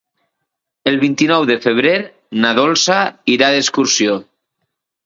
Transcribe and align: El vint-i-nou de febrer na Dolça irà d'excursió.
El 0.91 0.97
vint-i-nou 1.03 1.45
de 1.51 1.57
febrer 1.67 1.93
na 2.47 2.55
Dolça 2.63 2.99
irà 3.37 3.55
d'excursió. 3.59 4.23